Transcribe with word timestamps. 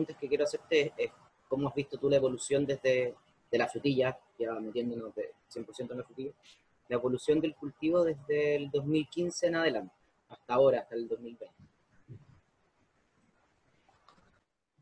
preguntas 0.00 0.16
que 0.18 0.28
quiero 0.28 0.44
hacerte 0.44 0.92
es, 0.96 1.10
cómo 1.48 1.68
has 1.68 1.74
visto 1.74 1.98
tú 1.98 2.08
la 2.08 2.16
evolución 2.16 2.64
desde 2.64 3.14
de 3.50 3.58
la 3.58 3.68
frutilla, 3.68 4.16
ya 4.38 4.52
metiéndonos 4.54 5.14
de 5.14 5.32
100% 5.52 5.90
en 5.90 5.98
la 5.98 6.04
frutilla, 6.04 6.32
la 6.88 6.96
evolución 6.96 7.40
del 7.40 7.54
cultivo 7.56 8.04
desde 8.04 8.56
el 8.56 8.70
2015 8.70 9.48
en 9.48 9.56
adelante, 9.56 9.92
hasta 10.28 10.54
ahora, 10.54 10.80
hasta 10.80 10.94
el 10.94 11.08
2020. 11.08 11.46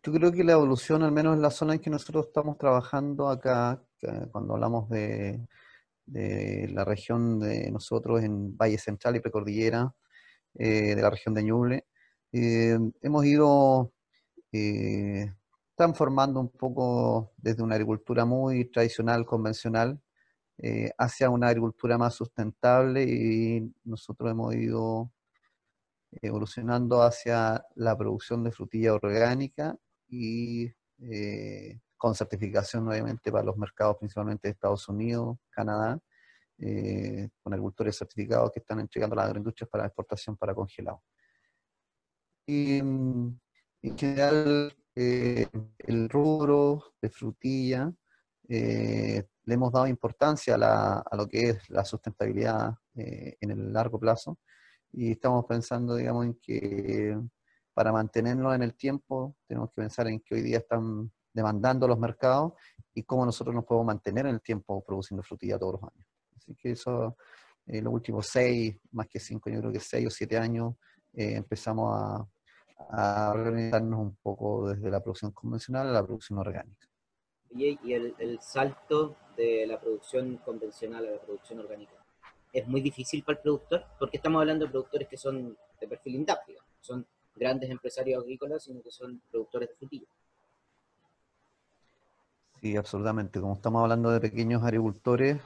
Yo 0.03 0.13
creo 0.13 0.31
que 0.31 0.45
la 0.45 0.53
evolución, 0.53 1.03
al 1.03 1.13
menos 1.13 1.35
en 1.35 1.43
la 1.43 1.51
zona 1.51 1.75
en 1.75 1.81
que 1.81 1.91
nosotros 1.91 2.27
estamos 2.27 2.57
trabajando 2.59 3.29
acá, 3.29 3.83
cuando 4.31 4.55
hablamos 4.55 4.89
de, 4.91 5.41
la 6.07 6.85
región 6.85 7.41
de 7.41 7.71
nosotros 7.71 8.23
en 8.23 8.57
Valle 8.57 8.79
Central 8.79 9.17
y 9.17 9.21
Precordillera, 9.21 9.93
eh, 10.55 10.95
de 10.95 11.03
la 11.03 11.11
región 11.11 11.35
de 11.35 11.43
Ñuble, 11.43 11.87
eh, 12.33 12.79
hemos 13.03 13.25
ido 13.25 13.93
eh, 14.53 15.33
transformando 15.77 16.41
un 16.41 16.49
poco 16.51 17.33
desde 17.37 17.63
una 17.63 17.75
agricultura 17.75 18.25
muy 18.25 18.65
tradicional, 18.67 19.25
convencional, 19.27 20.01
hacia 20.99 21.31
una 21.31 21.49
agricultura 21.49 21.97
más 21.99 22.15
sustentable 22.15 23.05
y 23.05 23.73
nosotros 23.85 24.29
hemos 24.33 24.53
ido 24.57 25.13
evolucionando 26.21 27.03
hacia 27.03 27.65
la 27.77 27.97
producción 27.97 28.43
de 28.43 28.51
frutilla 28.51 28.93
orgánica 28.95 29.77
y 30.09 30.69
con 31.97 32.15
certificación 32.17 32.89
obviamente 32.89 33.31
para 33.31 33.45
los 33.45 33.57
mercados 33.57 33.99
principalmente 33.99 34.49
de 34.49 34.53
Estados 34.53 34.89
Unidos, 34.89 35.39
Canadá, 35.51 36.01
con 37.41 37.53
agricultores 37.53 37.97
certificados 37.97 38.51
que 38.51 38.59
están 38.59 38.81
entregando 38.81 39.15
las 39.15 39.27
agroindustrias 39.27 39.71
para 39.71 39.87
exportación 39.87 40.37
para 40.37 40.55
congelado. 40.55 41.03
Y 42.47 42.81
en 43.83 43.97
general, 43.97 44.77
eh, 44.95 45.47
el 45.79 46.09
rubro 46.09 46.95
de 47.01 47.09
frutilla 47.09 47.93
eh, 48.49 49.25
le 49.45 49.55
hemos 49.55 49.73
dado 49.73 49.87
importancia 49.87 50.57
a, 50.57 51.17
lo 51.17 51.29
que 51.29 51.51
es 51.51 51.71
la 51.71 51.85
sustentabilidad 51.85 52.75
eh, 52.97 53.37
en 53.41 53.51
el 53.53 53.73
largo 53.73 54.01
plazo 54.01 54.39
y 54.91 55.13
estamos 55.13 55.45
pensando, 55.47 55.95
digamos, 55.95 56.27
en 56.27 56.35
que 56.43 57.17
para 57.75 57.93
mantenerlo 57.93 58.53
en 58.53 58.63
el 58.65 58.75
tiempo 58.75 59.37
tenemos 59.47 59.71
que 59.71 59.83
pensar 59.83 60.09
en 60.09 60.21
que 60.21 60.35
hoy 60.35 60.43
día 60.43 60.59
están 60.59 61.13
demandando 61.33 61.87
los 61.87 61.99
mercados 61.99 62.55
y 62.93 63.05
cómo 63.05 63.25
nosotros 63.25 63.55
nos 63.55 63.65
podemos 63.65 63.87
mantener 63.87 64.27
en 64.27 64.35
el 64.35 64.43
tiempo 64.43 64.83
produciendo 64.85 65.23
frutilla 65.23 65.59
todos 65.59 65.75
los 65.75 65.83
años. 65.85 66.07
Así 66.37 66.57
que 66.57 66.73
eso, 66.73 67.17
en 67.67 67.85
los 67.85 67.93
últimos 67.93 68.27
seis, 68.27 68.77
más 68.91 69.07
que 69.07 69.21
cinco, 69.21 69.49
yo 69.49 69.61
creo 69.61 69.73
que 69.73 69.79
seis 69.79 70.09
o 70.09 70.11
siete 70.11 70.37
años, 70.37 70.75
empezamos 71.13 71.95
a, 71.95 72.27
a 72.79 73.31
organizarnos 73.35 73.99
un 73.99 74.17
poco 74.17 74.69
desde 74.71 74.91
la 74.91 75.01
producción 75.01 75.33
convencional 75.33 75.89
a 75.89 75.93
la 75.93 76.07
producción 76.07 76.39
orgánica. 76.39 76.87
Y, 77.51 77.93
el, 77.93 78.39
salto 78.41 79.17
de 79.37 79.67
la 79.67 79.81
producción 79.81 80.37
convencional 80.39 81.07
a 81.07 81.11
la 81.13 81.21
producción 81.21 81.61
orgánica 81.61 81.95
es 82.53 82.67
muy 82.67 82.81
difícil 82.81 83.23
para 83.23 83.37
el 83.39 83.43
productor, 83.43 83.85
porque 83.99 84.19
estamos 84.19 84.41
hablando 84.41 84.65
de 84.65 84.71
productores 84.71 85.09
que 85.09 85.17
son 85.17 85.57
de 85.81 85.89
perfil 85.89 86.17
indáctico, 86.17 86.63
son 86.81 87.07
grandes 87.35 87.71
empresarios 87.71 88.23
agrícolas, 88.23 88.65
sino 88.65 88.83
que 88.83 88.91
son 88.91 89.21
productores 89.31 89.69
de 89.69 89.75
frutillas. 89.77 90.09
Sí, 92.61 92.77
absolutamente. 92.77 93.41
Como 93.41 93.55
estamos 93.55 93.83
hablando 93.83 94.11
de 94.11 94.21
pequeños 94.21 94.63
agricultores, 94.65 95.41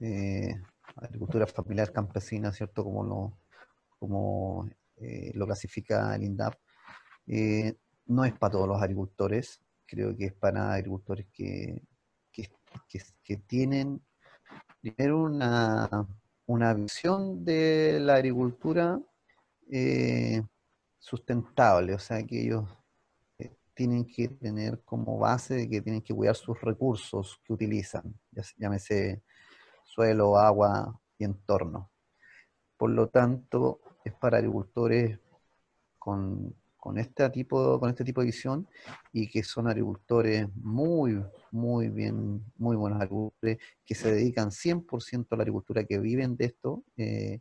eh, 0.00 0.54
agricultura 0.96 1.46
familiar 1.46 1.92
campesina, 1.92 2.52
¿cierto? 2.52 2.84
Como 2.84 3.04
lo, 3.04 3.38
como, 3.98 4.68
eh, 4.96 5.32
lo 5.34 5.46
clasifica 5.46 6.14
el 6.14 6.24
INDAP, 6.24 6.54
eh, 7.28 7.76
no 8.06 8.24
es 8.24 8.32
para 8.32 8.52
todos 8.52 8.66
los 8.68 8.80
agricultores, 8.80 9.60
creo 9.86 10.16
que 10.16 10.26
es 10.26 10.32
para 10.32 10.72
agricultores 10.72 11.26
que, 11.32 11.82
tienen 13.46 14.00
primero 14.80 15.22
una, 15.24 16.74
visión 16.74 17.44
de 17.44 17.98
la 18.00 18.14
agricultura 18.14 18.98
eh, 19.70 20.42
sustentable, 20.98 21.92
o 21.94 21.98
sea 21.98 22.22
que 22.24 22.40
ellos 22.40 22.64
eh, 23.38 23.54
tienen 23.74 24.06
que 24.06 24.28
tener 24.28 24.80
como 24.84 25.18
base 25.18 25.68
que 25.68 25.82
tienen 25.82 26.00
que 26.00 26.14
cuidar 26.14 26.34
sus 26.34 26.58
recursos 26.62 27.38
que 27.44 27.52
utilizan, 27.52 28.18
llámese 28.56 29.22
suelo, 29.84 30.38
agua 30.38 30.98
y 31.18 31.24
entorno. 31.24 31.90
Por 32.78 32.90
lo 32.90 33.08
tanto, 33.08 33.80
es 34.04 34.14
para 34.14 34.38
agricultores 34.38 35.18
con 35.98 36.54
con 36.88 36.96
este 36.96 37.28
tipo, 37.28 37.78
con 37.78 37.90
este 37.90 38.02
tipo 38.02 38.22
de 38.22 38.28
visión 38.28 38.66
y 39.12 39.28
que 39.28 39.42
son 39.42 39.68
agricultores 39.68 40.48
muy, 40.54 41.22
muy 41.50 41.90
bien, 41.90 42.42
muy 42.56 42.76
buenos 42.76 42.98
agricultores 42.98 43.58
que 43.84 43.94
se 43.94 44.10
dedican 44.10 44.50
100% 44.50 45.26
a 45.30 45.36
la 45.36 45.42
agricultura, 45.42 45.84
que 45.84 45.98
viven 45.98 46.34
de 46.34 46.46
esto 46.46 46.84
eh, 46.96 47.40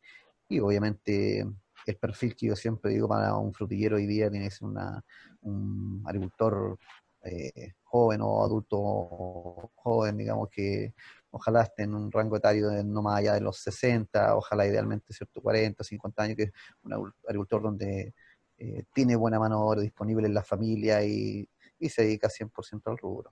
y 0.50 0.60
obviamente 0.60 1.48
el 1.86 1.96
perfil 1.96 2.36
que 2.36 2.48
yo 2.48 2.58
siempre 2.58 2.92
digo 2.92 3.08
para 3.08 3.38
un 3.38 3.54
frutillero 3.54 3.96
hoy 3.96 4.06
día 4.06 4.30
tiene 4.30 4.50
que 4.50 4.52
ser 4.52 4.68
una, 4.68 5.02
un 5.44 6.04
agricultor 6.06 6.78
eh, 7.24 7.76
joven 7.84 8.20
o 8.22 8.44
adulto 8.44 9.72
joven, 9.76 10.18
digamos 10.18 10.50
que 10.50 10.94
ojalá 11.32 11.62
esté 11.62 11.84
en 11.84 11.96
un 11.96 12.12
rango 12.12 12.36
etario 12.36 12.68
de 12.68 12.84
no 12.84 13.02
más 13.02 13.20
allá 13.20 13.36
de 13.36 13.42
los 13.42 13.60
60, 13.60 14.36
ojalá 14.36 14.68
idealmente 14.68 15.14
cierto 15.14 15.42
40, 15.42 15.86
50 15.86 16.22
años, 16.22 16.36
que 16.36 16.44
es 16.44 16.52
un 16.84 17.14
agricultor 17.26 17.62
donde 17.62 18.14
eh, 18.60 18.84
tiene 18.94 19.16
buena 19.16 19.40
mano 19.40 19.58
de 19.60 19.66
obra 19.66 19.82
disponible 19.82 20.28
en 20.28 20.34
la 20.34 20.44
familia 20.44 21.04
y, 21.04 21.48
se 21.90 22.02
dedica 22.02 22.28
100% 22.28 22.82
al 22.88 22.98
rubro. 22.98 23.32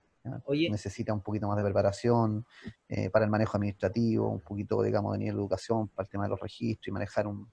Necesita 0.70 1.12
un 1.14 1.22
poquito 1.22 1.48
más 1.48 1.58
de 1.58 1.64
preparación 1.64 2.46
eh, 2.88 3.10
para 3.10 3.26
el 3.26 3.32
manejo 3.32 3.58
administrativo, 3.58 4.30
un 4.30 4.42
poquito, 4.42 4.84
digamos, 4.84 5.14
de 5.14 5.20
nivel 5.20 5.36
de 5.36 5.42
educación 5.42 5.88
para 5.88 6.06
el 6.06 6.12
tema 6.12 6.26
de 6.26 6.30
los 6.30 6.40
registros 6.40 6.88
y 6.88 6.92
manejar 6.92 7.26
un, 7.26 7.52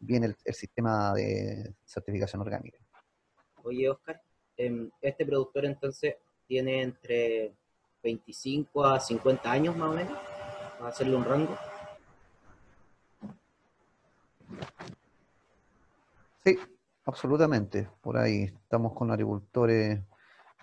bien 0.00 0.24
el, 0.24 0.36
sistema 0.52 1.14
de 1.14 1.74
certificación 1.84 2.42
orgánica. 2.42 2.78
Oye, 3.62 3.88
Oscar, 3.88 4.20
em, 4.56 4.90
este 5.00 5.24
productor 5.24 5.64
entonces 5.64 6.16
tiene 6.48 6.82
entre 6.82 7.54
25 8.02 8.84
a 8.84 8.98
50 8.98 9.50
años 9.50 9.76
más 9.76 9.90
o 9.90 9.94
menos, 9.94 10.18
para 10.78 10.90
hacerle 10.90 11.16
un 11.16 11.24
rango. 11.24 11.56
Sí, 16.44 16.58
Absolutamente, 17.04 17.88
por 18.00 18.16
ahí 18.16 18.44
estamos 18.44 18.92
con 18.92 19.10
agricultores 19.10 19.98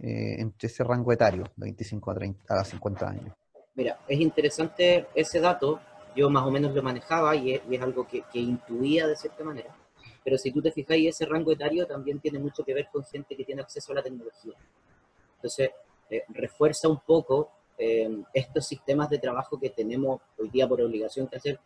eh, 0.02 0.36
entre 0.40 0.68
ese 0.68 0.84
rango 0.86 1.12
etario, 1.12 1.44
de 1.44 1.66
25 1.66 2.12
a, 2.12 2.16
30, 2.16 2.54
a 2.54 2.64
50 2.64 3.10
años. 3.10 3.36
Mira, 3.76 4.00
es 4.08 4.20
interesante 4.20 5.08
ese 5.14 5.42
dato, 5.42 5.82
yo 6.16 6.30
más 6.30 6.46
o 6.46 6.52
menos 6.52 6.74
lo 6.74 6.82
manejaba 6.82 7.36
y 7.36 7.56
es, 7.56 7.82
algo 7.82 8.08
que, 8.08 8.24
intuía 8.34 9.06
de 9.08 9.18
cierta 9.18 9.44
manera, 9.44 9.76
pero 10.24 10.38
si 10.38 10.52
tú 10.52 10.62
te 10.62 10.72
fijas, 10.72 10.98
ese 10.98 11.26
rango 11.26 11.52
etario 11.52 11.86
también 11.86 12.20
tiene 12.20 12.40
mucho 12.40 12.64
que 12.64 12.74
ver 12.74 12.88
con 12.90 13.04
gente 13.04 13.36
que 13.36 13.44
tiene 13.44 13.62
acceso 13.62 13.92
a 13.92 13.96
la 13.96 14.04
tecnología. 14.04 14.54
Entonces, 15.36 15.72
eh, 16.10 16.24
refuerza 16.30 16.88
un 16.88 17.02
poco 17.02 17.52
eh, 17.78 18.24
estos 18.34 18.66
sistemas 18.66 19.10
de 19.10 19.20
trabajo 19.20 19.60
que 19.60 19.72
tenemos 19.72 20.22
hoy 20.38 20.50
día 20.50 20.68
por 20.68 20.82
obligación 20.82 21.28
que 21.28 21.36
hacer, 21.36 21.60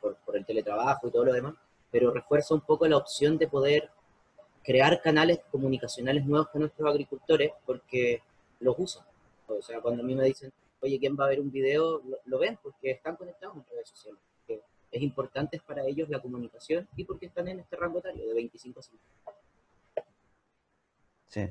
por, 0.00 0.16
por 0.24 0.38
el 0.38 0.46
teletrabajo 0.46 1.08
y 1.08 1.10
todo 1.10 1.26
lo 1.26 1.32
demás, 1.34 1.54
pero 1.94 2.10
refuerza 2.10 2.54
un 2.54 2.60
poco 2.60 2.88
la 2.88 2.96
opción 2.96 3.38
de 3.38 3.46
poder 3.46 3.88
crear 4.64 5.00
canales 5.00 5.38
comunicacionales 5.52 6.26
nuevos 6.26 6.48
con 6.48 6.62
nuestros 6.62 6.90
agricultores 6.90 7.52
porque 7.64 8.20
los 8.58 8.74
usan. 8.76 9.06
O 9.46 9.62
sea, 9.62 9.80
cuando 9.80 10.02
a 10.02 10.04
mí 10.04 10.16
me 10.16 10.24
dicen, 10.24 10.52
oye, 10.80 10.98
¿quién 10.98 11.16
va 11.16 11.26
a 11.26 11.28
ver 11.28 11.38
un 11.38 11.52
video? 11.52 12.02
Lo, 12.24 12.38
ven 12.40 12.58
porque 12.60 12.90
están 12.90 13.14
conectados 13.14 13.54
en 13.54 13.64
redes 13.70 13.90
sociales. 13.90 14.20
es 14.90 15.02
importante 15.02 15.62
para 15.64 15.86
ellos 15.86 16.08
la 16.08 16.20
comunicación 16.20 16.88
y 16.96 17.04
porque 17.04 17.26
están 17.26 17.46
en 17.46 17.60
este 17.60 17.76
rango 17.76 18.00
etario 18.00 18.26
de 18.26 18.34
25 18.34 18.80
a 18.80 18.82
50. 18.82 19.08
Sí, 21.28 21.42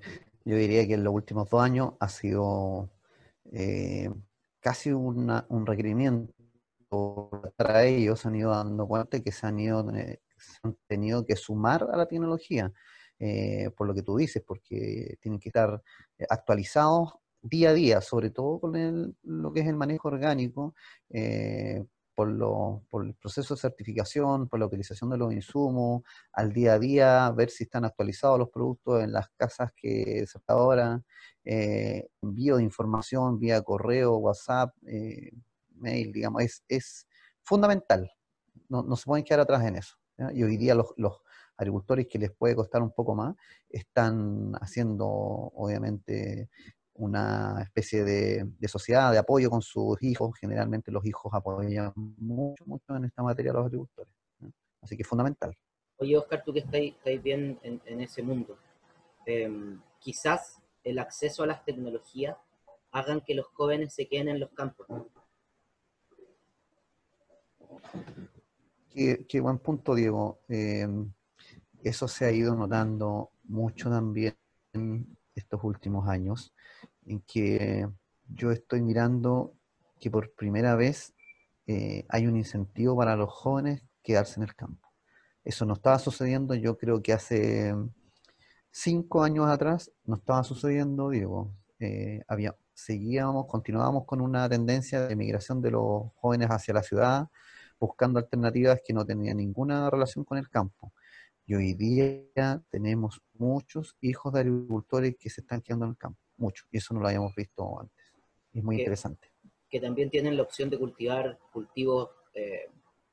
yo 0.44 0.58
diría 0.58 0.86
que 0.86 0.96
en 0.96 1.06
los 1.06 1.14
últimos 1.14 1.50
dos 1.50 1.62
años 1.62 1.94
ha 2.02 2.10
sido 2.10 2.90
eh, 3.54 4.10
casi 4.60 4.92
un 4.92 5.66
requerimiento 5.66 6.34
para 7.56 7.86
ellos, 7.86 8.26
han 8.26 8.36
ido 8.36 8.52
dando 8.52 8.88
cuenta 8.88 9.20
que 9.22 9.32
se 9.32 9.48
han 9.48 9.60
ido 9.60 9.90
eh, 9.96 10.20
han 10.64 10.78
tenido 10.88 11.26
que 11.26 11.36
sumar 11.36 11.88
a 11.92 11.98
la 11.98 12.08
tecnología, 12.08 12.72
eh, 13.20 13.70
por 13.78 13.88
lo 13.88 13.94
que 13.94 14.04
tú 14.04 14.18
dices, 14.18 14.44
porque 14.46 15.18
tienen 15.22 15.40
que 15.40 15.50
estar 15.50 15.82
eh, 16.18 16.26
actualizados 16.30 17.14
día 17.42 17.70
a 17.70 17.74
día, 17.74 18.02
sobre 18.02 18.30
todo 18.30 18.60
con 18.60 19.16
lo 19.24 19.54
que 19.54 19.62
es 19.62 19.68
el 19.68 19.76
manejo 19.76 20.08
orgánico, 20.08 20.76
eh, 21.10 21.84
por, 22.16 22.30
por, 22.90 23.06
el 23.06 23.16
proceso 23.16 23.56
de 23.56 23.62
certificación, 23.62 24.48
por 24.48 24.60
la 24.60 24.68
utilización 24.68 25.10
de 25.10 25.18
los 25.18 25.34
insumos, 25.34 26.04
al 26.32 26.54
día 26.54 26.74
a 26.74 26.80
día, 26.80 27.32
ver 27.32 27.50
si 27.50 27.64
están 27.64 27.86
actualizados 27.86 28.40
los 28.40 28.50
productos 28.50 29.04
en 29.04 29.12
las 29.12 29.30
casas 29.36 29.72
que 29.76 30.26
se 30.28 30.40
ahora, 30.48 31.02
envío 31.44 32.58
de 32.58 32.64
información 32.64 33.40
vía 33.40 33.62
correo, 33.62 34.18
WhatsApp, 34.18 34.76
mail, 35.76 36.12
digamos, 36.12 36.44
es, 36.44 36.64
es 36.68 37.08
fundamental. 37.44 38.12
No, 38.70 38.84
no 38.84 38.96
se 38.96 39.06
pueden 39.06 39.26
quedar 39.26 39.42
atrás 39.42 39.66
en 39.66 39.78
eso. 39.78 39.96
Y 40.34 40.44
hoy 40.44 40.58
día 40.58 40.76
los, 40.76 40.94
agricultores 41.56 42.08
que 42.08 42.18
les 42.18 42.32
puede 42.32 42.56
costar 42.56 42.82
un 42.82 42.92
poco 42.92 43.16
más, 43.16 43.36
están 43.70 44.54
haciendo 44.60 45.06
obviamente 45.08 46.50
una 46.96 47.62
especie 47.62 48.04
de, 48.04 48.68
sociedad 48.68 49.12
de 49.12 49.20
apoyo 49.20 49.50
con 49.50 49.62
sus 49.62 50.02
hijos. 50.02 50.38
Generalmente 50.40 50.92
los 50.92 51.06
hijos 51.06 51.32
apoyan 51.34 51.94
mucho, 51.96 52.66
mucho 52.66 52.96
en 52.96 53.06
esta 53.06 53.24
materia 53.24 53.52
a 53.52 53.56
los 53.56 53.66
agricultores. 53.66 54.12
Así 54.82 54.96
que 54.96 55.04
es 55.04 55.08
fundamental. 55.08 55.56
Oye, 55.98 56.18
Oscar, 56.18 56.44
tú 56.44 56.52
que 56.52 56.60
estáis, 56.60 56.96
bien 57.24 57.60
en, 57.64 58.02
ese 58.02 58.22
mundo, 58.22 58.58
em, 59.26 59.80
quizás 60.00 60.62
el 60.84 61.00
acceso 61.00 61.44
a 61.44 61.48
las 61.48 61.64
tecnologías 61.64 62.36
hagan 62.92 63.22
que 63.22 63.36
los 63.36 63.48
jóvenes 63.48 63.94
se 63.94 64.08
queden 64.08 64.30
en 64.30 64.40
los 64.40 64.52
campos. 64.52 64.88
Qué, 68.94 69.40
buen 69.42 69.58
punto, 69.58 69.96
Diego. 69.96 70.42
Em, 70.48 71.12
eso 71.84 72.08
se 72.08 72.26
ha 72.26 72.32
ido 72.32 72.56
notando 72.56 73.32
mucho 73.46 73.90
también 73.90 74.38
estos 75.34 75.64
últimos 75.64 76.08
años 76.08 76.54
en 77.06 77.22
que 77.22 77.90
yo 78.28 78.52
estoy 78.52 78.84
mirando 78.84 79.56
que 80.00 80.12
por 80.12 80.34
primera 80.36 80.76
vez 80.76 81.16
eh, 81.66 82.06
hay 82.08 82.28
un 82.28 82.38
incentivo 82.38 82.96
para 82.96 83.16
los 83.16 83.32
jóvenes 83.32 83.84
quedarse 84.04 84.40
en 84.40 84.44
el 84.44 84.56
campo. 84.56 84.90
Eso 85.44 85.66
no 85.66 85.74
estaba 85.74 85.98
sucediendo, 85.98 86.54
yo 86.54 86.78
creo 86.78 87.02
que 87.02 87.14
hace 87.14 87.74
cinco 88.70 89.24
años 89.24 89.48
atrás 89.50 89.92
no 90.06 90.18
estaba 90.18 90.44
sucediendo, 90.44 91.10
digo, 91.10 91.52
eh, 91.80 92.22
había, 92.28 92.56
seguíamos, 92.76 93.48
continuábamos 93.48 94.06
con 94.06 94.22
una 94.22 94.48
tendencia 94.48 95.02
de 95.08 95.16
migración 95.16 95.62
de 95.62 95.72
los 95.72 96.12
jóvenes 96.16 96.50
hacia 96.50 96.76
la 96.76 96.84
ciudad, 96.84 97.30
buscando 97.84 98.18
alternativas 98.18 98.80
que 98.86 98.94
no 98.94 99.06
tenían 99.06 99.38
ninguna 99.38 99.90
relación 99.90 100.24
con 100.24 100.38
el 100.38 100.50
campo. 100.50 100.94
Y 101.46 101.56
hoy 101.56 101.74
día 101.74 102.62
tenemos 102.70 103.22
muchos 103.34 103.98
hijos 104.00 104.32
de 104.32 104.40
agricultores 104.40 105.18
que 105.20 105.30
se 105.30 105.42
están 105.42 105.62
quedando 105.62 105.86
en 105.86 105.92
el 105.92 105.98
campo 105.98 106.20
mucho, 106.38 106.64
y 106.72 106.78
eso 106.78 106.94
no 106.94 107.02
lo 107.02 107.08
habíamos 107.08 107.36
visto 107.36 107.80
antes. 107.82 108.06
Es 108.54 108.64
muy 108.64 108.78
interesante. 108.78 109.30
Que 109.70 109.82
también 109.82 110.10
tienen 110.10 110.38
la 110.38 110.44
opción 110.44 110.70
de 110.70 110.80
cultivar 110.80 111.38
cultivos 111.52 112.10
eh, 112.34 112.70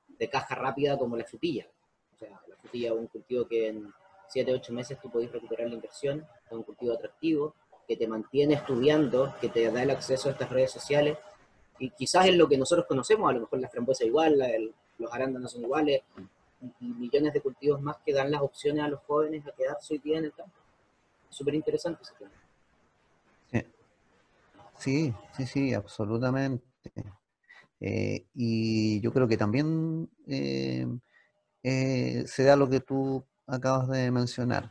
de 0.07 0.29
caja 0.31 0.55
rápida 0.55 0.97
como 0.97 1.17
la 1.17 1.25
frutilla. 1.25 1.67
O 2.15 2.17
sea, 2.17 2.41
la 2.49 2.57
frutilla 2.57 2.91
es 2.91 2.97
un 2.97 3.09
cultivo 3.09 3.49
que 3.49 3.69
en 3.69 3.93
7, 4.29 4.53
8 4.53 4.73
meses 4.73 5.01
tú 5.01 5.11
podés 5.11 5.33
recuperar 5.33 5.69
la 5.69 5.75
inversión, 5.75 6.25
es 6.47 6.53
un 6.53 6.63
cultivo 6.63 6.93
atractivo, 6.93 7.57
que 7.89 7.97
te 7.97 8.07
mantiene 8.07 8.55
estudiando, 8.55 9.35
que 9.41 9.49
te 9.49 9.69
da 9.69 9.83
el 9.83 9.91
acceso 9.91 10.29
a 10.29 10.33
estas 10.33 10.49
redes 10.49 10.71
sociales, 10.71 11.19
y 11.81 11.91
quizás 11.91 12.27
es 12.27 12.37
lo 12.37 12.49
que 12.49 12.57
nosotros 12.57 12.87
conocemos, 12.87 13.29
a 13.29 13.33
lo 13.33 13.41
mejor 13.41 13.59
la 13.59 13.69
frambuesa 13.69 14.05
igual, 14.05 14.39
los 14.99 15.13
arándanos 15.13 15.51
son 15.51 15.63
iguales, 15.63 16.03
y 16.79 16.85
millones 16.85 17.33
de 17.33 17.41
cultivos 17.41 17.81
más 17.81 17.97
que 18.05 18.13
dan 18.13 18.31
las 18.31 18.43
opciones 18.43 18.85
a 18.85 18.89
los 18.89 19.01
jóvenes 19.01 19.47
a 19.47 19.53
quedarse 19.53 19.95
hoy 19.95 19.99
día 19.99 20.19
en 20.19 20.27
el 20.27 20.33
campo. 20.33 20.55
Súper 21.31 21.55
interesante 21.55 22.03
ese 22.03 22.13
tema. 22.19 22.31
Sí, 24.81 25.13
sí, 25.37 25.47
sí, 25.47 25.75
absolutamente. 25.75 26.65
Eh, 27.81 28.27
y 28.35 29.01
yo 29.01 29.13
creo 29.13 29.29
que 29.29 29.37
también 29.37 30.09
eh, 30.27 30.87
eh, 31.63 32.25
se 32.27 32.45
da 32.45 32.57
lo 32.57 32.69
que 32.69 32.81
tú 32.81 33.25
acabas 33.47 33.89
de 33.89 34.11
mencionar. 34.11 34.71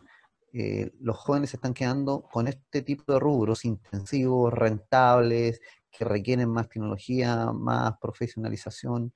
los 1.00 1.18
jóvenes 1.18 1.52
se 1.52 1.58
están 1.58 1.76
quedando 1.76 2.24
con 2.32 2.48
este 2.48 2.82
tipo 2.82 3.14
de 3.14 3.20
rubros 3.20 3.66
intensivos, 3.66 4.52
rentables, 4.52 5.62
que 5.91 6.06
requieren 6.06 6.50
más 6.50 6.69
tecnología, 6.69 7.51
más 7.53 7.94
profesionalización. 8.00 9.13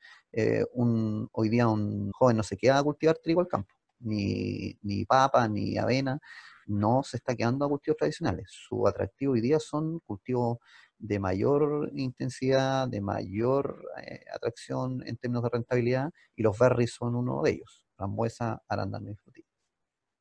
un, 0.74 1.30
hoy 1.32 1.50
día 1.50 1.68
un 1.68 2.12
joven 2.12 2.38
no 2.38 2.44
se 2.44 2.58
queda 2.58 2.80
a 2.80 2.84
cultivar 2.84 3.18
trigo 3.18 3.42
al 3.42 3.48
campo, 3.48 3.74
ni, 4.00 4.78
ni 4.82 5.06
papa, 5.06 5.48
ni 5.48 5.78
avena, 5.78 6.20
no 6.66 7.04
se 7.04 7.18
está 7.18 7.36
quedando 7.36 7.66
a 7.66 7.70
cultivos 7.70 7.98
tradicionales. 7.98 8.48
Su 8.50 8.88
atractivo 8.88 9.34
hoy 9.34 9.42
día 9.42 9.60
son 9.60 10.00
cultivos 10.00 10.60
de 10.98 11.20
mayor 11.20 11.92
intensidad, 11.96 12.88
de 12.88 13.02
mayor 13.02 13.84
eh, 14.02 14.24
atracción 14.34 15.04
en 15.06 15.18
términos 15.18 15.44
de 15.44 15.50
rentabilidad, 15.50 16.12
y 16.36 16.44
los 16.44 16.58
berries 16.58 16.94
son 16.94 17.16
uno 17.16 17.42
de 17.42 17.52
ellos, 17.52 17.86
frambuesa, 17.96 18.62
arándano 18.68 19.12
y 19.12 19.16
frutilla. 19.16 19.48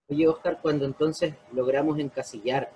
Oye, 0.08 0.28
Oscar, 0.28 0.58
cuando 0.60 0.84
entonces 0.84 1.34
logramos 1.52 1.98
encasillar, 1.98 2.70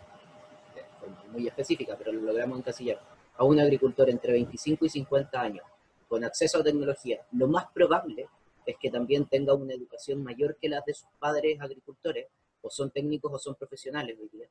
muy 1.33 1.47
específica, 1.47 1.97
pero 1.99 2.13
lo 2.13 2.21
logramos 2.23 2.59
encasillar, 2.59 3.01
a 3.39 3.45
un 3.45 3.61
agricultor 3.61 4.09
entre 4.11 4.33
25 4.33 4.87
y 4.87 4.89
50 4.89 5.41
años, 5.41 5.65
con 6.09 6.25
acceso 6.25 6.59
a 6.59 6.65
tecnología, 6.65 7.21
lo 7.33 7.49
más 7.49 7.67
probable 7.73 8.29
es 8.65 8.77
que 8.79 8.91
también 8.91 9.27
tenga 9.27 9.55
una 9.55 9.75
educación 9.75 10.23
mayor 10.23 10.57
que 10.57 10.69
la 10.69 10.83
de 10.85 10.95
sus 10.95 11.09
padres 11.19 11.61
agricultores, 11.61 12.27
o 12.63 12.71
son 12.71 12.91
técnicos 12.91 13.33
o 13.33 13.39
son 13.39 13.55
profesionales 13.55 14.17
hoy 14.21 14.29
día. 14.29 14.49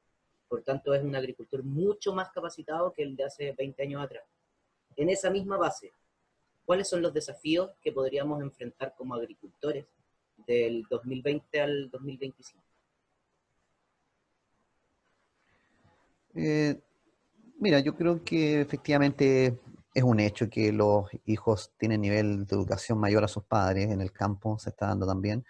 Por 0.48 0.62
tanto, 0.62 0.94
es 0.94 1.04
un 1.04 1.16
agricultor 1.16 1.64
mucho 1.64 2.14
más 2.14 2.30
capacitado 2.32 2.94
que 2.94 3.04
el 3.04 3.16
de 3.16 3.26
hace 3.26 3.52
20 3.52 3.84
años 3.84 4.04
atrás. 4.04 4.24
En 4.96 5.10
esa 5.10 5.30
misma 5.30 5.58
base, 5.58 5.92
¿cuáles 6.66 6.88
son 6.88 7.02
los 7.02 7.14
desafíos 7.14 7.72
que 7.82 7.92
podríamos 7.92 8.42
enfrentar 8.42 8.94
como 8.96 9.16
agricultores 9.16 9.86
del 10.48 10.84
2020 10.90 11.62
al 11.62 11.90
2025? 11.90 12.64
Eh, 16.36 16.80
mira, 17.60 17.80
yo 17.80 17.96
creo 17.96 18.24
que 18.24 18.62
efectivamente 18.62 19.60
es 19.94 20.04
un 20.04 20.20
hecho 20.20 20.50
que 20.50 20.72
los 20.72 21.10
hijos 21.26 21.72
tienen 21.78 22.02
nivel 22.02 22.46
de 22.46 22.56
educación 22.56 23.00
mayor 23.00 23.24
a 23.24 23.30
sus 23.30 23.44
padres 23.46 23.90
en 23.92 24.02
el 24.02 24.12
campo, 24.12 24.60
se 24.60 24.70
está 24.70 24.88
dando 24.88 25.08
también, 25.08 25.46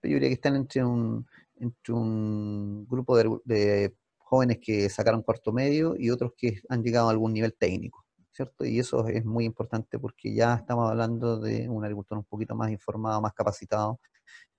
pero 0.00 0.12
yo 0.12 0.16
diría 0.16 0.30
que 0.30 0.34
están 0.34 0.56
entre 0.56 0.84
un, 0.84 1.26
entre 1.56 1.94
un 1.94 2.86
grupo 2.88 3.16
de, 3.44 3.94
jóvenes 4.16 4.58
que 4.62 4.88
sacaron 4.88 5.22
cuarto 5.22 5.52
medio 5.52 5.96
y 5.98 6.08
otros 6.10 6.32
que 6.36 6.60
han 6.68 6.82
llegado 6.84 7.08
a 7.08 7.10
algún 7.10 7.32
nivel 7.32 7.54
técnico, 7.54 8.06
¿cierto? 8.32 8.64
Y 8.64 8.78
eso 8.78 9.08
es 9.08 9.24
muy 9.24 9.44
importante 9.44 9.98
porque 9.98 10.32
ya 10.32 10.54
estamos 10.54 10.88
hablando 10.88 11.40
de 11.40 11.68
un 11.68 11.82
agricultor 11.84 12.18
un 12.18 12.24
poquito 12.24 12.54
más 12.54 12.70
informado, 12.70 13.20
más 13.20 13.34
capacitado, 13.34 14.00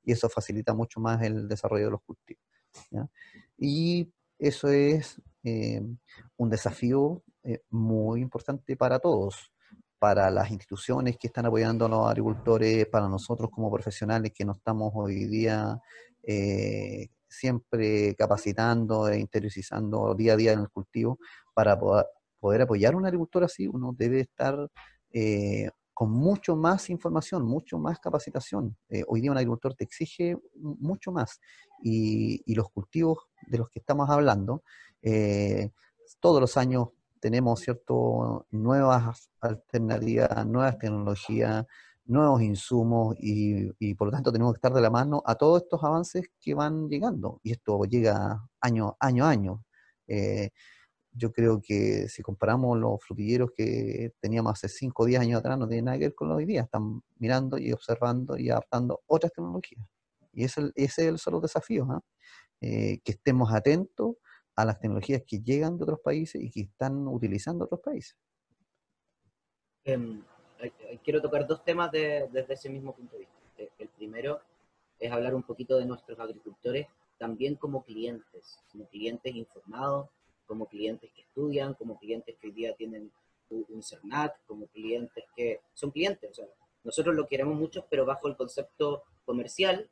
y 0.03 0.11
eso 0.11 0.27
facilita 0.29 0.73
mucho 0.73 0.99
más 0.99 1.21
el 1.23 1.47
desarrollo 1.47 1.85
de 1.85 1.91
los 1.91 2.01
cultivos. 2.01 2.43
Y 3.57 4.11
eso 4.39 4.69
es 4.69 5.21
eh, 5.43 5.81
un 6.37 6.49
desafío 6.49 7.23
eh, 7.43 7.61
muy 7.71 8.21
importante 8.21 8.75
para 8.75 8.99
todos, 8.99 9.51
para 9.97 10.29
las 10.29 10.51
instituciones 10.51 11.17
que 11.17 11.27
están 11.27 11.45
apoyando 11.47 11.85
a 11.85 11.89
los 11.89 12.07
agricultores, 12.07 12.85
para 12.87 13.07
nosotros 13.07 13.49
como 13.51 13.71
profesionales 13.71 14.31
que 14.35 14.45
no 14.45 14.53
estamos 14.53 14.91
hoy 14.95 15.25
día 15.25 15.79
eh, 16.23 17.07
siempre 17.27 18.15
capacitando 18.15 19.07
e 19.07 19.19
interiorizando 19.19 20.13
día 20.15 20.33
a 20.33 20.35
día 20.35 20.51
en 20.53 20.59
el 20.59 20.69
cultivo 20.69 21.17
para 21.53 21.79
poder, 21.79 22.61
apoyar 22.61 22.93
a 22.93 22.97
un 22.97 23.05
agricultor 23.05 23.43
así, 23.43 23.67
uno 23.67 23.93
debe 23.97 24.21
estar 24.21 24.67
con 25.93 26.11
mucho 26.11 26.55
más 26.55 26.89
información, 26.89 27.45
mucho 27.45 27.77
más 27.77 27.99
capacitación. 27.99 28.75
Hoy 29.07 29.21
día 29.21 29.31
un 29.31 29.37
agricultor 29.37 29.75
te 29.75 29.83
exige 29.83 30.35
mucho 30.55 31.11
más 31.11 31.39
y, 31.83 32.53
los 32.55 32.69
cultivos 32.69 33.19
de 33.47 33.57
los 33.57 33.69
que 33.69 33.79
estamos 33.79 34.09
hablando, 34.09 34.63
eh, 35.01 35.69
todos 36.19 36.41
los 36.41 36.57
años 36.57 36.89
tenemos 37.19 37.59
cierto 37.59 38.47
nuevas 38.51 39.29
alternativas, 39.39 40.45
nuevas 40.45 40.77
tecnologías, 40.77 41.65
nuevos 42.05 42.41
insumos 42.41 43.15
y, 43.19 43.93
por 43.95 44.07
lo 44.07 44.11
tanto 44.11 44.31
tenemos 44.31 44.53
que 44.53 44.57
estar 44.57 44.73
de 44.73 44.81
la 44.81 44.89
mano 44.89 45.21
a 45.25 45.35
todos 45.35 45.63
estos 45.63 45.83
avances 45.83 46.25
que 46.39 46.53
van 46.53 46.89
llegando. 46.89 47.39
Y 47.43 47.51
esto 47.51 47.83
llega 47.85 48.47
año, 48.59 48.97
año 48.99 49.25
a 49.25 49.29
año. 49.29 49.63
Eh, 50.07 50.49
yo 51.13 51.31
creo 51.31 51.61
que 51.61 52.07
si 52.09 52.21
comparamos 52.21 52.77
los 52.77 53.03
frutilleros 53.03 53.51
que 53.55 54.13
teníamos 54.19 54.53
hace 54.53 54.69
5 54.69 55.03
o 55.03 55.05
10 55.05 55.21
años 55.21 55.39
atrás, 55.39 55.57
no 55.57 55.67
tiene 55.67 55.83
nada 55.83 55.97
que 55.97 56.05
ver 56.05 56.15
con 56.15 56.29
los 56.29 56.37
hoy 56.37 56.45
día. 56.45 56.61
Están 56.63 57.01
mirando 57.17 57.57
y 57.57 57.71
observando 57.71 58.37
y 58.37 58.49
adaptando 58.49 59.01
otras 59.07 59.31
tecnologías. 59.33 59.85
Y 60.33 60.45
ese, 60.45 60.71
es 60.75 60.97
el 60.99 61.19
solo 61.19 61.41
desafío, 61.41 61.85
¿ah? 61.91 62.01
eh, 62.61 62.99
que 63.03 63.11
estemos 63.13 63.53
atentos 63.53 64.15
a 64.61 64.65
las 64.65 64.79
tecnologías 64.79 65.23
que 65.25 65.39
llegan 65.39 65.77
de 65.77 65.83
otros 65.83 65.99
países 65.99 66.41
y 66.41 66.49
que 66.49 66.61
están 66.61 67.07
utilizando 67.07 67.65
otros 67.65 67.81
países. 67.81 68.15
Em, 69.83 70.23
quiero 71.03 71.21
tocar 71.21 71.47
dos 71.47 71.63
temas 71.63 71.91
desde 71.91 72.53
ese 72.53 72.69
mismo 72.69 72.95
punto 72.95 73.13
de 73.13 73.19
vista. 73.19 73.35
Eh, 73.57 73.69
el 73.79 73.89
primero 73.89 74.39
es 74.99 75.11
hablar 75.11 75.33
un 75.33 75.43
poquito 75.43 75.77
de 75.77 75.85
nuestros 75.85 76.19
agricultores 76.19 76.87
también 77.17 77.55
como 77.55 77.83
clientes, 77.83 78.59
como 78.71 78.85
clientes 78.87 79.35
informados, 79.35 80.09
como 80.45 80.65
clientes 80.65 81.11
que 81.15 81.21
estudian, 81.21 81.73
como 81.75 81.97
clientes 81.99 82.35
que 82.39 82.47
hoy 82.47 82.53
día 82.53 82.75
tienen 82.75 83.11
un 83.49 83.83
CERNAC, 83.83 84.43
como 84.45 84.67
clientes 84.67 85.25
que 85.35 85.61
son 85.73 85.91
clientes. 85.91 86.29
O 86.31 86.33
sea, 86.33 86.45
nosotros 86.83 87.15
lo 87.15 87.27
queremos 87.27 87.55
mucho, 87.55 87.85
pero 87.89 88.05
bajo 88.05 88.27
el 88.27 88.35
concepto 88.35 89.03
comercial, 89.25 89.89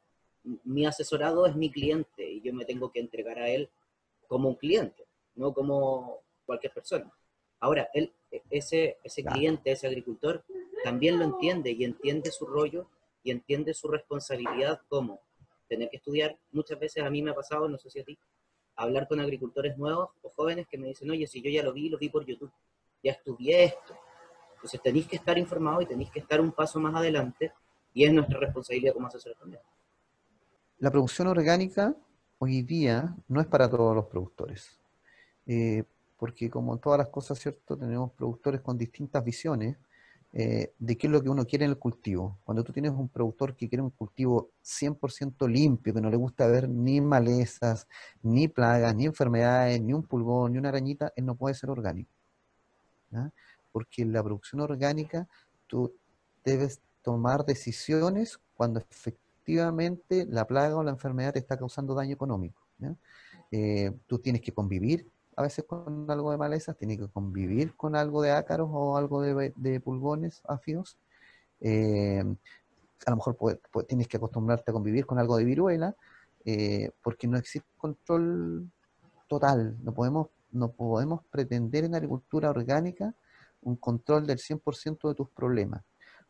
mi 0.63 0.85
asesorado 0.85 1.45
es 1.45 1.55
mi 1.55 1.71
cliente 1.71 2.27
y 2.27 2.41
yo 2.41 2.53
me 2.53 2.65
tengo 2.65 2.91
que 2.91 2.99
entregar 2.99 3.37
a 3.39 3.49
él 3.49 3.69
como 4.29 4.47
un 4.47 4.55
cliente, 4.55 5.05
no 5.35 5.53
como 5.53 6.21
cualquier 6.45 6.71
persona. 6.71 7.11
Ahora, 7.59 7.89
él, 7.93 8.13
e, 8.31 8.41
ese, 8.49 8.97
ese 9.03 9.23
cliente, 9.23 9.71
ese 9.71 9.87
agricultor, 9.87 10.45
también 10.85 11.19
lo 11.19 11.25
entiende 11.25 11.71
y 11.71 11.83
entiende 11.83 12.31
su 12.31 12.45
rollo 12.45 12.87
y 13.23 13.31
entiende 13.31 13.73
su 13.73 13.89
responsabilidad 13.89 14.79
como 14.87 15.19
tener 15.67 15.89
que 15.89 15.97
estudiar. 15.97 16.37
Muchas 16.51 16.79
veces 16.79 17.03
a 17.03 17.09
mí 17.09 17.21
me 17.21 17.31
ha 17.31 17.35
pasado, 17.35 17.67
no 17.67 17.77
sé 17.77 17.89
si 17.89 17.99
a 17.99 18.05
ti, 18.05 18.17
hablar 18.75 19.07
con 19.07 19.19
agricultores 19.19 19.77
nuevos 19.77 20.11
o 20.21 20.29
jóvenes 20.29 20.67
que 20.67 20.77
me 20.77 20.87
dicen, 20.87 21.09
oye, 21.11 21.27
si 21.27 21.41
yo 21.41 21.49
ya 21.49 21.63
lo 21.63 21.73
vi, 21.73 21.89
lo 21.89 21.97
vi 21.97 22.09
por 22.09 22.25
YouTube, 22.25 22.51
ya 23.03 23.11
estudié 23.11 23.65
esto. 23.65 23.95
Entonces 24.55 24.81
tenéis 24.81 25.07
que 25.07 25.15
estar 25.17 25.37
informado 25.37 25.81
y 25.81 25.85
tenéis 25.85 26.11
que 26.11 26.19
estar 26.19 26.39
un 26.39 26.51
paso 26.51 26.79
más 26.79 26.95
adelante 26.95 27.51
y 27.93 28.05
es 28.05 28.13
nuestra 28.13 28.39
responsabilidad 28.39 28.93
como 28.93 29.07
asesores 29.07 29.37
también. 29.37 29.61
La 30.77 30.91
producción 30.91 31.27
orgánica 31.27 31.95
hoy 32.39 32.61
día 32.63 33.15
no 33.27 33.41
es 33.41 33.47
para 33.47 33.69
todos 33.69 33.95
los 33.95 34.05
productores, 34.05 34.79
eh, 35.45 35.83
porque 36.17 36.49
como 36.49 36.73
en 36.73 36.79
todas 36.79 36.97
las 36.97 37.09
cosas, 37.09 37.37
¿cierto? 37.39 37.77
Tenemos 37.77 38.11
productores 38.11 38.61
con 38.61 38.77
distintas 38.77 39.23
visiones 39.23 39.77
eh, 40.31 40.73
de 40.77 40.97
qué 40.97 41.07
es 41.07 41.11
lo 41.11 41.21
que 41.21 41.29
uno 41.29 41.45
quiere 41.45 41.65
en 41.65 41.71
el 41.71 41.77
cultivo. 41.77 42.37
Cuando 42.45 42.63
tú 42.63 42.71
tienes 42.71 42.91
un 42.91 43.09
productor 43.09 43.55
que 43.55 43.67
quiere 43.67 43.81
un 43.81 43.89
cultivo 43.89 44.51
100% 44.63 45.47
limpio, 45.47 45.93
que 45.93 46.01
no 46.01 46.09
le 46.09 46.17
gusta 46.17 46.47
ver 46.47 46.69
ni 46.69 47.01
malezas, 47.01 47.87
ni 48.21 48.47
plagas, 48.47 48.95
ni 48.95 49.05
enfermedades, 49.05 49.81
ni 49.81 49.93
un 49.93 50.03
pulgón, 50.03 50.53
ni 50.53 50.57
una 50.59 50.69
arañita, 50.69 51.11
él 51.15 51.25
no 51.25 51.35
puede 51.35 51.55
ser 51.55 51.69
orgánico. 51.69 52.11
Porque 53.71 54.03
en 54.03 54.13
la 54.13 54.23
producción 54.23 54.61
orgánica 54.61 55.27
tú 55.67 55.93
debes 56.45 56.79
tomar 57.01 57.43
decisiones 57.45 58.39
cuando 58.55 58.79
efectivamente 58.79 59.28
la 59.55 60.47
plaga 60.47 60.75
o 60.75 60.83
la 60.83 60.91
enfermedad 60.91 61.33
te 61.33 61.39
está 61.39 61.57
causando 61.57 61.93
daño 61.93 62.13
económico. 62.13 62.61
Eh, 63.51 63.91
tú 64.07 64.19
tienes 64.19 64.41
que 64.41 64.53
convivir 64.53 65.09
a 65.35 65.43
veces 65.43 65.63
con 65.65 66.09
algo 66.11 66.31
de 66.31 66.37
malezas, 66.37 66.75
tiene 66.75 66.97
que 66.97 67.07
convivir 67.07 67.73
con 67.77 67.95
algo 67.95 68.21
de 68.21 68.31
ácaros 68.31 68.69
o 68.73 68.97
algo 68.97 69.21
de, 69.21 69.79
pulgones 69.79 70.41
áfidos. 70.45 70.97
Eh, 71.61 72.23
a 73.05 73.09
lo 73.09 73.15
mejor 73.15 73.37
tienes 73.87 74.09
que 74.09 74.17
acostumbrarte 74.17 74.71
a 74.71 74.73
convivir 74.73 75.05
con 75.05 75.17
algo 75.17 75.37
de 75.37 75.45
viruela, 75.45 75.95
eh, 76.43 76.91
porque 77.01 77.25
no 77.25 77.37
existe 77.37 77.69
control 77.77 78.69
total. 79.29 79.77
No 79.81 79.93
podemos, 79.93 80.27
no 80.51 80.73
podemos 80.73 81.21
pretender 81.31 81.85
en 81.85 81.95
agricultura 81.95 82.49
orgánica 82.49 83.15
un 83.61 83.77
control 83.77 84.27
del 84.27 84.39
100% 84.39 85.07
de 85.07 85.15
tus 85.15 85.29
problemas. 85.29 85.83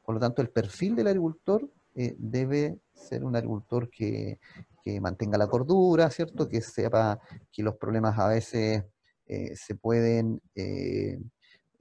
Por 0.04 0.14
lo 0.14 0.22
tanto, 0.22 0.44
el 0.44 0.50
perfil 0.50 0.96
del 0.96 1.08
agricultor 1.08 1.68
eh, 2.00 2.16
debe 2.18 2.80
ser 2.94 3.26
un 3.26 3.36
agricultor 3.36 3.90
que, 3.90 4.40
que, 4.82 5.02
mantenga 5.02 5.38
la 5.38 5.48
cordura, 5.48 6.10
¿cierto? 6.10 6.48
Que 6.48 6.62
sepa 6.62 7.20
que 7.52 7.62
los 7.62 7.76
problemas 7.76 8.18
a 8.18 8.30
veces 8.30 8.86
eh, 9.26 9.54
se 9.58 9.76
pueden, 9.76 10.42
eh, 10.56 11.20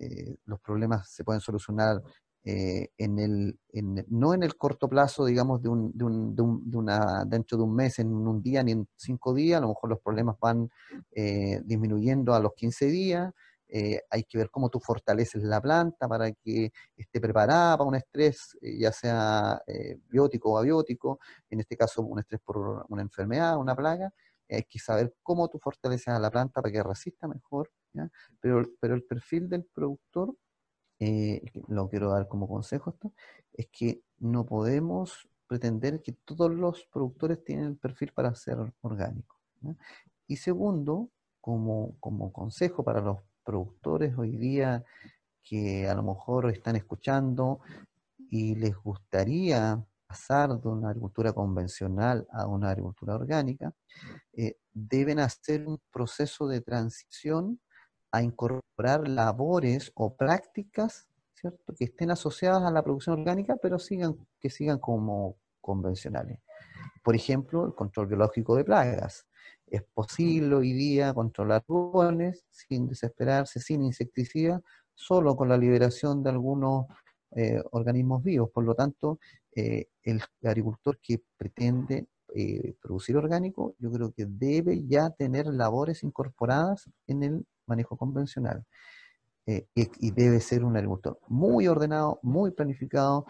eh, 0.00 0.36
los 0.44 0.60
problemas 0.60 1.08
se 1.08 1.22
pueden 1.22 1.40
solucionar 1.40 2.02
en 2.44 3.18
el, 3.18 3.58
no 4.08 4.32
en 4.32 4.42
el 4.42 4.56
corto 4.56 4.88
plazo, 4.88 5.26
digamos, 5.26 5.60
de, 5.60 5.68
un, 5.68 5.92
de, 5.94 6.04
un, 6.04 6.34
de, 6.34 6.78
una, 6.78 7.26
dentro 7.26 7.58
de 7.58 7.64
un 7.64 7.74
mes, 7.74 7.98
en 7.98 8.08
un 8.08 8.40
día, 8.40 8.62
ni 8.62 8.72
en 8.72 8.88
cinco 8.96 9.34
días, 9.34 9.58
a 9.58 9.60
lo 9.60 9.68
mejor 9.68 9.90
los 9.90 10.00
problemas 10.00 10.36
van 10.40 10.70
disminuyendo 11.64 12.32
a 12.32 12.40
los 12.40 12.54
15 12.54 12.86
días, 12.86 13.34
hay 14.10 14.24
que 14.24 14.38
ver 14.38 14.50
cómo 14.50 14.70
tú 14.70 14.80
fortaleces 14.80 15.42
la 15.42 15.60
planta 15.60 16.08
para 16.08 16.32
que 16.32 16.72
esté 16.96 17.20
preparada 17.20 17.76
para 17.76 17.88
un 17.88 17.96
estrés, 17.96 18.56
ya 18.62 18.92
sea 18.92 19.60
biótico 20.08 20.52
o 20.52 20.58
abiótico, 20.58 21.20
en 21.50 21.60
este 21.60 21.76
caso 21.76 22.02
un 22.02 22.18
estrés 22.18 22.40
por 22.40 22.86
una 22.88 23.02
enfermedad, 23.02 23.58
una 23.58 23.76
plaga, 23.76 24.12
hay 24.50 24.64
que 24.64 24.78
saber 24.78 25.14
cómo 25.22 25.48
tú 25.48 25.58
fortaleces 25.58 26.08
a 26.08 26.18
la 26.18 26.30
planta 26.30 26.62
para 26.62 26.72
que 26.72 26.82
resista 26.82 27.28
mejor, 27.28 27.70
Pero, 28.40 28.62
pero 28.80 28.94
el 28.94 29.04
perfil 29.04 29.48
del 29.48 29.64
productor, 29.64 30.34
eh, 31.00 31.42
lo 31.68 31.88
quiero 31.88 32.10
dar 32.10 32.28
como 32.28 32.48
consejo 32.48 32.90
esto, 32.90 33.12
es 33.52 33.68
que 33.68 34.02
no 34.18 34.46
podemos 34.46 35.28
pretender 35.46 36.02
que 36.02 36.12
todos 36.12 36.50
los 36.50 36.86
productores 36.86 37.42
tienen 37.44 37.66
el 37.66 37.76
perfil 37.76 38.12
para 38.12 38.34
ser 38.34 38.58
orgánicos. 38.82 39.38
Y 40.26 40.36
segundo, 40.36 41.10
como, 41.40 41.96
como 42.00 42.32
consejo 42.32 42.84
para 42.84 43.00
los 43.00 43.18
productores 43.48 44.12
hoy 44.18 44.36
día 44.36 44.84
que 45.42 45.88
a 45.88 45.94
lo 45.94 46.02
mejor 46.02 46.50
están 46.50 46.76
escuchando 46.76 47.60
y 48.28 48.54
les 48.56 48.76
gustaría 48.76 49.82
pasar 50.06 50.60
de 50.60 50.68
una 50.68 50.90
agricultura 50.90 51.32
convencional 51.32 52.26
a 52.30 52.46
una 52.46 52.68
agricultura 52.68 53.14
orgánica, 53.14 53.72
eh, 54.34 54.58
deben 54.70 55.18
hacer 55.18 55.66
un 55.66 55.80
proceso 55.90 56.46
de 56.46 56.60
transición 56.60 57.58
a 58.12 58.20
incorporar 58.20 59.08
labores 59.08 59.92
o 59.94 60.14
prácticas 60.14 61.08
¿cierto? 61.32 61.74
que 61.74 61.84
estén 61.84 62.10
asociadas 62.10 62.62
a 62.64 62.70
la 62.70 62.82
producción 62.82 63.18
orgánica, 63.18 63.56
pero 63.62 63.78
sigan, 63.78 64.14
que 64.38 64.50
sigan 64.50 64.78
como 64.78 65.38
convencionales. 65.62 66.38
Por 67.02 67.16
ejemplo, 67.16 67.64
el 67.64 67.74
control 67.74 68.08
biológico 68.08 68.56
de 68.56 68.64
plagas. 68.64 69.26
Es 69.70 69.82
posible 69.94 70.54
hoy 70.54 70.72
día 70.72 71.12
controlar 71.12 71.62
pulgones 71.64 72.44
sin 72.50 72.88
desesperarse, 72.88 73.60
sin 73.60 73.82
insecticida, 73.82 74.60
solo 74.94 75.36
con 75.36 75.48
la 75.48 75.58
liberación 75.58 76.22
de 76.22 76.30
algunos 76.30 76.86
eh, 77.32 77.62
organismos 77.72 78.22
vivos. 78.22 78.50
Por 78.50 78.64
lo 78.64 78.74
tanto, 78.74 79.18
eh, 79.54 79.86
el 80.02 80.22
agricultor 80.42 80.98
que 81.00 81.20
pretende 81.36 82.06
eh, 82.34 82.74
producir 82.80 83.16
orgánico, 83.16 83.74
yo 83.78 83.90
creo 83.92 84.12
que 84.12 84.26
debe 84.26 84.86
ya 84.86 85.10
tener 85.10 85.46
labores 85.46 86.02
incorporadas 86.02 86.88
en 87.06 87.22
el 87.22 87.46
manejo 87.66 87.96
convencional. 87.96 88.64
y, 89.46 90.10
debe 90.10 90.40
ser 90.40 90.62
un 90.62 90.76
agricultor 90.76 91.18
muy 91.26 91.68
ordenado, 91.68 92.20
muy 92.22 92.50
planificado, 92.50 93.24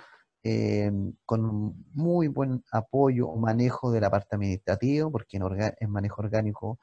con 1.25 1.85
muy 1.93 2.29
buen 2.29 2.65
apoyo 2.73 3.29
o 3.29 3.37
manejo 3.37 3.91
de 3.91 4.01
la 4.01 4.11
parte 4.11 4.37
administrativa, 4.37 5.11
porque 5.11 5.37
en, 5.37 5.43
en 5.81 5.91
manejo 5.91 6.23
orgánico 6.23 6.79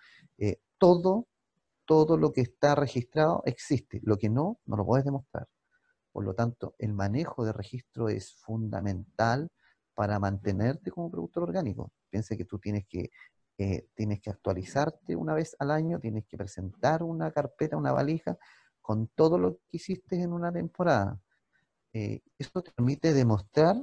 todo, 0.77 1.27
todo 1.85 2.17
lo 2.17 2.31
que 2.31 2.41
está 2.41 2.75
registrado 2.75 3.41
existe. 3.45 4.01
Lo 4.03 4.17
que 4.17 4.29
no, 4.29 4.59
no 4.65 4.75
lo 4.77 4.85
puedes 4.85 5.05
demostrar. 5.05 5.47
Por 6.12 6.24
lo 6.24 6.33
tanto, 6.33 6.75
el 6.79 6.93
manejo 6.93 7.43
de 7.43 7.53
registro 7.53 8.07
es 8.09 8.33
fundamental 8.35 9.50
para 9.93 10.19
mantenerte 10.19 10.91
como 10.91 11.12
productor 11.12 11.43
orgánico. 11.43 11.91
Piensa 12.09 12.38
que 12.38 12.45
tú 12.45 12.59
tienes 12.59 12.85
que, 12.88 13.09
eh, 13.57 13.88
tienes 13.95 14.21
que 14.21 14.29
actualizarte 14.29 15.15
una 15.15 15.33
vez 15.33 15.55
al 15.59 15.71
año, 15.71 16.00
tienes 16.00 16.25
que 16.25 16.38
presentar 16.38 17.03
una 17.03 17.31
carpeta, 17.31 17.77
una 17.77 17.91
valija 17.91 18.38
con 18.81 19.07
todo 19.07 19.38
lo 19.38 19.55
que 19.55 19.77
hiciste 19.77 20.21
en 20.21 20.31
una 20.31 20.51
temporada. 20.51 21.19
Eh, 21.95 22.19
eso 22.37 22.61
te 22.61 22.71
permite 22.71 23.13
demostrar 23.13 23.77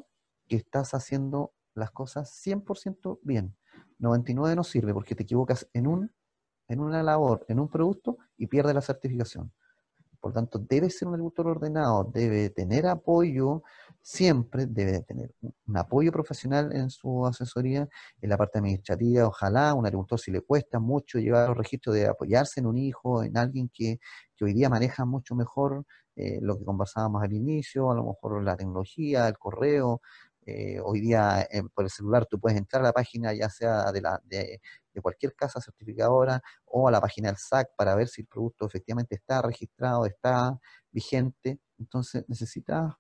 que 0.47 0.57
estás 0.57 0.93
haciendo 0.93 1.55
las 1.75 1.93
cosas 1.93 2.31
100% 2.45 3.21
bien. 3.23 3.57
99 3.99 4.55
no 4.55 4.65
sirve 4.65 4.93
porque 4.93 5.15
te 5.15 5.23
equivocas 5.23 5.67
en, 5.73 5.87
un, 5.87 6.13
en 6.69 6.81
una 6.81 7.03
labor, 7.03 7.47
en 7.49 7.59
un 7.59 7.71
producto 7.71 8.19
y 8.37 8.49
pierdes 8.49 8.75
la 8.75 8.83
certificación. 8.83 9.51
Por 10.21 10.35
tanto, 10.35 10.59
debe 10.59 10.91
ser 10.91 11.09
un 11.09 11.15
agricultor 11.15 11.49
ordenado, 11.49 12.05
debe 12.05 12.51
tener 12.51 12.87
apoyo 12.87 13.63
siempre, 14.03 14.67
debe 14.67 15.01
tener 15.01 15.35
un 15.41 15.77
apoyo 15.79 16.13
profesional 16.13 16.71
en 16.77 16.91
su 16.91 17.27
asesoría, 17.27 17.89
en 18.21 18.29
la 18.29 18.37
parte 18.37 18.59
administrativa, 18.59 19.27
ojalá 19.27 19.73
un 19.73 19.87
agricultor 19.87 20.21
si 20.21 20.31
le 20.31 20.43
cuesta 20.43 20.79
mucho 20.79 21.19
llevar 21.19 21.49
los 21.49 21.57
registros 21.57 21.95
de 21.95 22.09
apoyarse 22.09 22.61
en 22.61 22.67
un 22.67 22.77
hijo, 22.77 23.25
en 23.25 23.39
alguien 23.39 23.71
que, 23.73 23.99
hoy 24.43 24.53
día 24.55 24.69
maneja 24.69 25.05
mucho 25.05 25.37
mejor 25.37 25.85
eh, 26.17 26.39
lo 26.43 26.59
que 26.59 26.65
conversábamos 26.65 27.23
al 27.23 27.33
inicio, 27.33 27.91
a 27.91 27.95
lo 27.95 28.05
mejor 28.05 28.43
la 28.43 28.57
tecnología, 28.57 29.29
el 29.29 29.39
correo, 29.39 30.01
eh, 30.45 30.81
hoy 30.83 31.01
día 31.01 31.43
eh, 31.43 31.63
por 31.73 31.85
el 31.85 31.91
celular 31.91 32.27
tú 32.27 32.41
puedes 32.41 32.59
entrar 32.59 32.83
a 32.83 32.87
la 32.87 32.93
página 32.93 33.33
ya 33.33 33.49
sea 33.49 33.93
de, 33.93 34.01
la, 34.01 34.21
de, 34.25 34.61
cualquier 35.01 35.37
casa 35.37 35.61
certificadora 35.61 36.43
o 36.65 36.89
a 36.89 36.91
la 36.91 37.01
página 37.01 37.29
del 37.29 37.37
SAC 37.37 37.69
para 37.77 37.95
ver 37.95 38.09
si 38.09 38.23
el 38.23 38.27
producto 38.27 38.67
efectivamente 38.67 39.15
está 39.15 39.41
registrado, 39.41 40.05
está 40.05 40.59
vigente. 40.91 41.61
Entonces 41.79 42.25
necesitas 42.29 42.93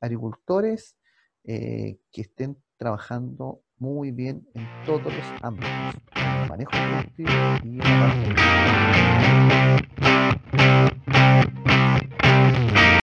agricultores 0.00 0.96
que 1.44 2.00
estén 2.12 2.60
trabajando 2.76 3.62
muy 3.78 4.10
bien 4.10 4.48
en 4.54 4.66
todos 4.84 5.04
los 5.04 5.24
ámbitos, 5.42 5.70
manejo 6.48 6.72
productivo 6.72 7.30
y 7.62 7.78